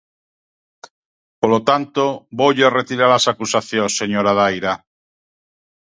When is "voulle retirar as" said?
2.39-3.25